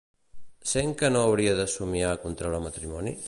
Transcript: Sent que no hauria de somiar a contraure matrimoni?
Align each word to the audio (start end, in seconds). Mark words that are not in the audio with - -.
Sent 0.71 0.95
que 1.01 1.11
no 1.15 1.21
hauria 1.27 1.53
de 1.61 1.67
somiar 1.75 2.11
a 2.15 2.21
contraure 2.27 2.65
matrimoni? 2.69 3.17